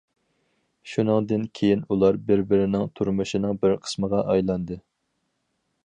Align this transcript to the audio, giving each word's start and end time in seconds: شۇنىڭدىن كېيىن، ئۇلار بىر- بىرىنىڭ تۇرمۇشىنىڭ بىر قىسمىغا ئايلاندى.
شۇنىڭدىن 0.93 1.43
كېيىن، 1.59 1.83
ئۇلار 1.95 2.19
بىر- 2.31 2.43
بىرىنىڭ 2.53 2.89
تۇرمۇشىنىڭ 3.01 3.61
بىر 3.65 3.79
قىسمىغا 3.85 4.25
ئايلاندى. 4.33 4.81